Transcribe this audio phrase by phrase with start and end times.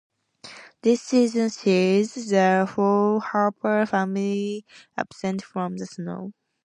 [0.81, 4.65] This season sees the whole Harper family
[4.97, 6.33] absent from the show.